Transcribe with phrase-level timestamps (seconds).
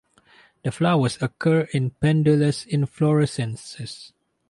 [0.63, 4.13] The flowers occur in pendulous inflorescences.